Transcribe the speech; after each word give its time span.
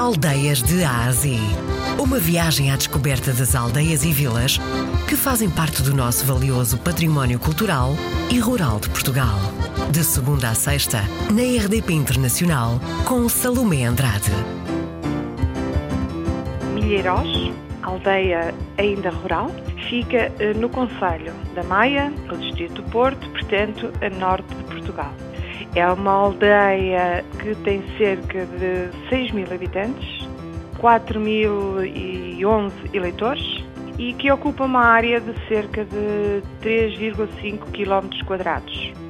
Aldeias 0.00 0.62
de 0.62 0.82
Ásia. 0.82 1.38
Uma 1.98 2.18
viagem 2.18 2.70
à 2.70 2.76
descoberta 2.76 3.34
das 3.34 3.54
aldeias 3.54 4.02
e 4.02 4.10
vilas 4.10 4.58
que 5.06 5.14
fazem 5.14 5.50
parte 5.50 5.82
do 5.82 5.94
nosso 5.94 6.24
valioso 6.24 6.78
património 6.78 7.38
cultural 7.38 7.90
e 8.32 8.38
rural 8.38 8.80
de 8.80 8.88
Portugal. 8.88 9.38
De 9.92 10.02
segunda 10.02 10.48
a 10.48 10.54
sexta, 10.54 11.02
na 11.30 11.42
RDP 11.42 11.92
Internacional, 11.92 12.80
com 13.04 13.28
Salomé 13.28 13.84
Andrade. 13.84 14.32
Milheiros, 16.72 17.52
aldeia 17.82 18.54
ainda 18.78 19.10
rural, 19.10 19.50
fica 19.90 20.32
eh, 20.38 20.54
no 20.54 20.70
Conselho 20.70 21.34
da 21.54 21.62
Maia, 21.62 22.10
no 22.26 22.38
Distrito 22.38 22.80
do 22.80 22.90
Porto, 22.90 23.28
portanto, 23.28 23.92
a 24.00 24.08
norte 24.08 24.48
de 24.48 24.64
Portugal. 24.64 25.12
É 25.74 25.86
uma 25.86 26.10
aldeia 26.10 27.24
que 27.38 27.54
tem 27.56 27.82
cerca 27.96 28.44
de 28.44 28.90
6 29.08 29.30
mil 29.32 29.46
habitantes, 29.52 30.28
4.011 30.78 32.72
eleitores 32.92 33.64
e 33.96 34.12
que 34.14 34.30
ocupa 34.32 34.64
uma 34.64 34.84
área 34.84 35.20
de 35.20 35.32
cerca 35.46 35.84
de 35.84 36.42
3,5 36.60 37.70
km. 37.70 38.08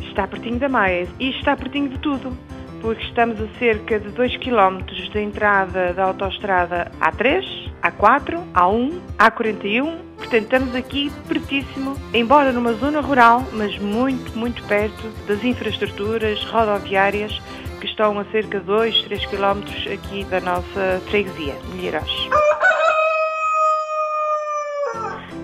Está 0.00 0.26
pertinho 0.26 0.58
da 0.58 0.68
Maia 0.68 1.06
e 1.20 1.30
está 1.30 1.56
pertinho 1.56 1.90
de 1.90 1.98
tudo, 1.98 2.36
porque 2.80 3.04
estamos 3.04 3.40
a 3.40 3.46
cerca 3.58 4.00
de 4.00 4.08
2 4.08 4.36
km 4.38 4.80
da 5.14 5.20
entrada 5.20 5.92
da 5.92 6.04
autoestrada 6.06 6.90
A3, 7.00 7.70
A4, 7.82 8.42
A1, 8.54 9.00
A41 9.18 10.07
Portanto, 10.28 10.42
estamos 10.42 10.74
aqui 10.74 11.10
pertíssimo, 11.26 11.96
embora 12.12 12.52
numa 12.52 12.74
zona 12.74 13.00
rural, 13.00 13.42
mas 13.50 13.78
muito, 13.78 14.38
muito 14.38 14.62
perto 14.64 15.08
das 15.26 15.42
infraestruturas 15.42 16.44
rodoviárias 16.44 17.40
que 17.80 17.86
estão 17.86 18.18
a 18.18 18.24
cerca 18.26 18.60
de 18.60 18.66
2, 18.66 19.04
3 19.04 19.24
km 19.24 19.62
aqui 19.90 20.24
da 20.24 20.38
nossa 20.38 21.00
freguesia, 21.06 21.54
Milheiros. 21.72 22.28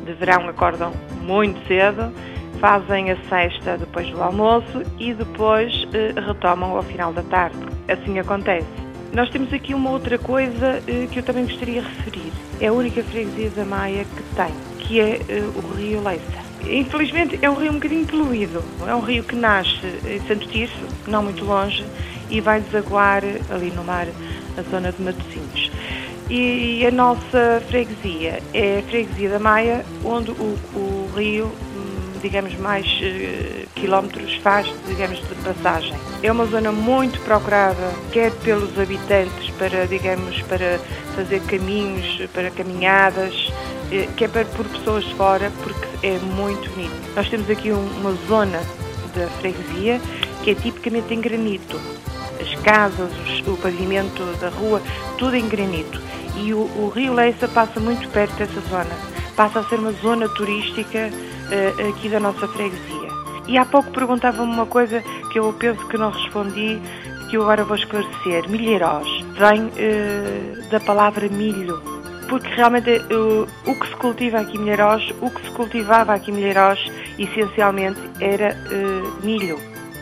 De 0.04 0.12
verão 0.12 0.46
acordam 0.50 0.92
muito 1.22 1.66
cedo, 1.66 2.12
fazem 2.60 3.10
a 3.10 3.16
sexta 3.30 3.78
depois 3.78 4.10
do 4.10 4.22
almoço 4.22 4.82
e 4.98 5.14
depois 5.14 5.88
eh, 5.94 6.12
retomam 6.20 6.76
ao 6.76 6.82
final 6.82 7.10
da 7.10 7.22
tarde. 7.22 7.56
Assim 7.88 8.18
acontece. 8.18 8.66
Nós 9.14 9.30
temos 9.30 9.50
aqui 9.50 9.72
uma 9.72 9.90
outra 9.92 10.18
coisa 10.18 10.82
eh, 10.86 11.06
que 11.10 11.20
eu 11.20 11.22
também 11.22 11.46
gostaria 11.46 11.80
de 11.80 11.88
referir. 11.88 12.32
É 12.60 12.66
a 12.66 12.72
única 12.72 13.02
freguesia 13.02 13.48
da 13.48 13.64
Maia 13.64 14.04
que 14.04 14.22
tem, 14.34 14.73
que 14.84 15.00
é 15.00 15.20
uh, 15.28 15.58
o 15.58 15.74
rio 15.74 16.02
Leiça. 16.02 16.44
Infelizmente 16.62 17.38
é 17.42 17.50
um 17.50 17.54
rio 17.54 17.72
um 17.72 17.74
bocadinho 17.74 18.06
poluído. 18.06 18.62
É 18.86 18.94
um 18.94 19.00
rio 19.00 19.22
que 19.24 19.34
nasce 19.34 19.86
em 20.06 20.20
Santo 20.26 20.46
Tirso, 20.48 20.86
não 21.06 21.22
muito 21.22 21.44
longe, 21.44 21.84
e 22.30 22.40
vai 22.40 22.60
desaguar 22.60 23.22
ali 23.50 23.70
no 23.70 23.84
mar, 23.84 24.06
a 24.56 24.62
zona 24.70 24.92
de 24.92 25.02
Matosinhos. 25.02 25.70
E 26.30 26.86
a 26.86 26.90
nossa 26.90 27.62
freguesia 27.68 28.42
é 28.54 28.78
a 28.78 28.82
freguesia 28.88 29.28
da 29.28 29.38
Maia, 29.38 29.84
onde 30.02 30.30
o, 30.30 30.58
o 30.74 31.10
rio, 31.14 31.46
hum, 31.46 32.18
digamos, 32.22 32.54
mais 32.56 32.86
quilómetros 33.84 34.34
faz, 34.36 34.66
digamos, 34.86 35.18
de 35.18 35.34
passagem. 35.44 35.94
É 36.22 36.32
uma 36.32 36.46
zona 36.46 36.72
muito 36.72 37.20
procurada, 37.20 37.92
quer 38.12 38.32
pelos 38.32 38.78
habitantes 38.78 39.50
para, 39.58 39.86
digamos, 39.86 40.40
para 40.42 40.78
fazer 41.14 41.40
caminhos, 41.42 42.26
para 42.32 42.50
caminhadas, 42.50 43.52
eh, 43.52 43.63
que 44.16 44.24
é 44.24 44.28
por 44.28 44.66
pessoas 44.66 45.04
fora, 45.12 45.50
porque 45.62 46.06
é 46.06 46.18
muito 46.18 46.68
bonito. 46.70 47.14
Nós 47.14 47.28
temos 47.28 47.48
aqui 47.48 47.70
uma 47.70 48.12
zona 48.26 48.60
da 49.14 49.28
freguesia 49.38 50.00
que 50.42 50.50
é 50.50 50.54
tipicamente 50.54 51.14
em 51.14 51.20
granito. 51.20 51.80
As 52.40 52.54
casas, 52.62 53.10
o 53.46 53.56
pavimento 53.56 54.22
da 54.40 54.48
rua, 54.48 54.82
tudo 55.18 55.36
em 55.36 55.48
granito. 55.48 56.00
E 56.36 56.52
o, 56.52 56.58
o 56.58 56.92
Rio 56.94 57.14
Leiça 57.14 57.48
passa 57.48 57.78
muito 57.78 58.08
perto 58.08 58.34
dessa 58.36 58.60
zona. 58.68 58.90
Passa 59.36 59.60
a 59.60 59.64
ser 59.64 59.78
uma 59.78 59.92
zona 59.92 60.28
turística 60.28 61.10
uh, 61.10 61.88
aqui 61.90 62.08
da 62.08 62.20
nossa 62.20 62.46
freguesia. 62.48 63.08
E 63.46 63.56
há 63.56 63.64
pouco 63.64 63.90
perguntava-me 63.90 64.52
uma 64.52 64.66
coisa 64.66 65.02
que 65.30 65.38
eu 65.38 65.52
penso 65.52 65.86
que 65.86 65.96
não 65.96 66.10
respondi, 66.10 66.80
que 67.30 67.36
eu 67.36 67.42
agora 67.42 67.64
vou 67.64 67.76
esclarecer. 67.76 68.48
Milheiros 68.48 69.24
vem 69.38 69.62
uh, 69.62 70.70
da 70.70 70.80
palavra 70.80 71.28
milho, 71.28 71.93
porque 72.28 72.48
realmente 72.54 72.90
uh, 72.90 73.46
o 73.66 73.74
que 73.78 73.86
se 73.88 73.96
cultiva 73.96 74.40
aqui 74.40 74.56
em 74.56 74.60
Milheiros, 74.60 75.14
o 75.20 75.30
que 75.30 75.44
se 75.44 75.50
cultivava 75.52 76.14
aqui 76.14 76.30
em 76.30 76.34
Milheiros, 76.34 76.90
essencialmente 77.18 78.00
era 78.20 78.56
uh, 78.56 79.24
milho, 79.24 79.58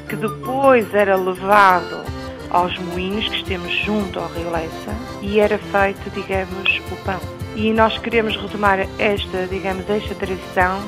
que 0.09 0.16
depois 0.16 0.93
era 0.94 1.16
levado 1.16 2.05
aos 2.50 2.77
moinhos 2.78 3.28
que 3.28 3.44
temos 3.44 3.72
junto 3.84 4.19
ao 4.19 4.28
Rio 4.28 4.50
Leiça 4.50 4.94
e 5.22 5.41
era 5.41 5.59
feito, 5.59 6.10
digamos, 6.10 6.81
o 6.91 6.97
pão. 7.05 7.21
E 7.55 7.72
nós 7.72 7.99
queremos 7.99 8.34
retomar 8.37 8.81
esta, 8.99 9.47
digamos, 9.47 9.89
esta 9.89 10.15
tradição. 10.15 10.81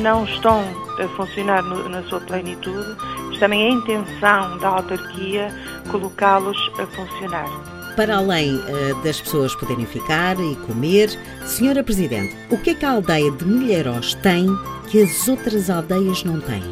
Não 0.00 0.24
estão 0.24 0.62
a 0.98 1.08
funcionar 1.16 1.62
no, 1.62 1.88
na 1.88 2.02
sua 2.04 2.20
plenitude, 2.20 2.96
mas 3.26 3.38
também 3.38 3.66
a 3.66 3.70
intenção 3.70 4.58
da 4.58 4.68
autarquia 4.68 5.52
colocá-los 5.90 6.56
a 6.78 6.86
funcionar. 6.86 7.77
Para 7.98 8.18
além 8.18 8.54
uh, 8.54 9.02
das 9.02 9.20
pessoas 9.20 9.56
poderem 9.56 9.84
ficar 9.84 10.38
e 10.38 10.54
comer, 10.68 11.10
Senhora 11.44 11.82
Presidente, 11.82 12.32
o 12.48 12.56
que 12.56 12.70
é 12.70 12.74
que 12.74 12.84
a 12.84 12.92
aldeia 12.92 13.28
de 13.32 13.44
Milheiros 13.44 14.14
tem 14.14 14.46
que 14.88 15.02
as 15.02 15.26
outras 15.26 15.68
aldeias 15.68 16.22
não 16.22 16.40
têm? 16.40 16.62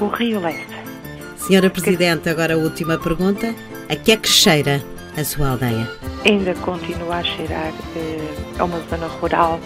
O 0.00 0.06
Rio 0.06 0.38
Leste. 0.38 0.68
Senhora 1.36 1.68
Presidente, 1.68 2.28
agora 2.28 2.54
a 2.54 2.56
última 2.56 2.96
pergunta. 2.96 3.52
A 3.88 3.96
que 3.96 4.12
é 4.12 4.16
que 4.16 4.28
cheira 4.28 4.80
a 5.16 5.24
sua 5.24 5.50
aldeia? 5.50 5.90
Ainda 6.24 6.54
continua 6.54 7.16
a 7.16 7.24
cheirar 7.24 7.72
uh, 7.72 8.60
a 8.60 8.64
uma 8.64 8.78
zona 8.88 9.08
rural 9.08 9.58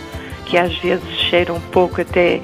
que 0.47 0.57
às 0.57 0.75
vezes 0.79 1.07
cheira 1.29 1.53
um 1.53 1.61
pouco 1.61 2.01
até 2.01 2.41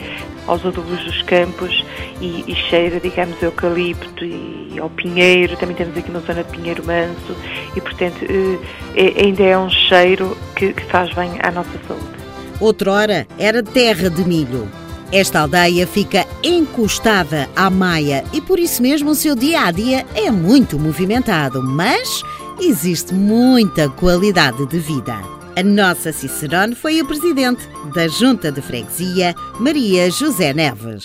aos 0.46 0.64
adubos 0.64 1.02
dos 1.04 1.22
campos 1.22 1.84
e, 2.20 2.44
e 2.46 2.54
cheira, 2.54 2.98
digamos, 3.00 3.40
eucalipto 3.42 4.24
e, 4.24 4.78
ao 4.80 4.90
pinheiro. 4.90 5.56
Também 5.56 5.76
temos 5.76 5.96
aqui 5.96 6.10
uma 6.10 6.20
zona 6.20 6.42
de 6.44 6.50
pinheiro 6.50 6.84
manso 6.84 7.36
e, 7.76 7.80
portanto, 7.80 8.24
eh, 8.24 8.58
é, 8.96 9.24
ainda 9.24 9.42
é 9.42 9.58
um 9.58 9.70
cheiro 9.70 10.36
que, 10.56 10.72
que 10.72 10.84
faz 10.84 11.12
bem 11.14 11.32
à 11.42 11.50
nossa 11.50 11.78
saúde. 11.86 12.22
Outrora 12.60 13.26
era 13.38 13.62
terra 13.62 14.08
de 14.08 14.24
milho. 14.24 14.68
Esta 15.10 15.40
aldeia 15.40 15.86
fica 15.86 16.26
encostada 16.42 17.48
à 17.54 17.68
Maia 17.68 18.24
e 18.32 18.40
por 18.40 18.58
isso 18.58 18.80
mesmo 18.80 19.10
o 19.10 19.14
seu 19.14 19.34
dia 19.34 19.62
a 19.62 19.70
dia 19.70 20.06
é 20.14 20.30
muito 20.30 20.78
movimentado, 20.78 21.62
mas 21.62 22.22
existe 22.58 23.12
muita 23.12 23.90
qualidade 23.90 24.66
de 24.66 24.78
vida. 24.78 25.41
A 25.54 25.62
nossa 25.62 26.12
Cicerone 26.12 26.74
foi 26.74 26.98
a 26.98 27.04
presidente 27.04 27.68
da 27.94 28.08
Junta 28.08 28.50
de 28.50 28.62
Freguesia, 28.62 29.34
Maria 29.60 30.10
José 30.10 30.54
Neves. 30.54 31.04